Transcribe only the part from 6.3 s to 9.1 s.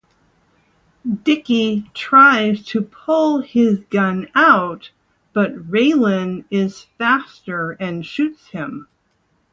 is faster and shoots him.